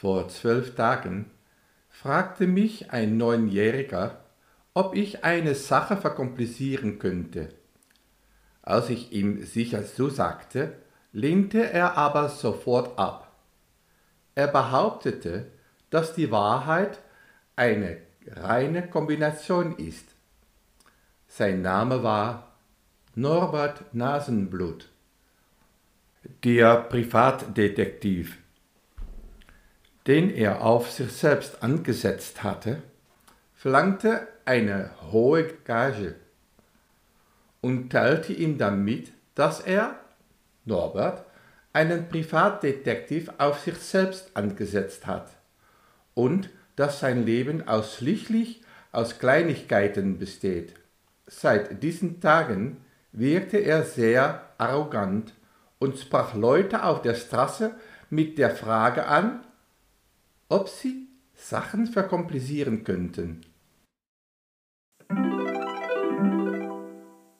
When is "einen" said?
41.72-42.08